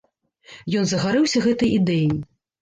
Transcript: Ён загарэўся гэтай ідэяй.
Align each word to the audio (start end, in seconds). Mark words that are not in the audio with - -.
Ён 0.79 0.87
загарэўся 0.91 1.37
гэтай 1.45 1.69
ідэяй. 1.77 2.17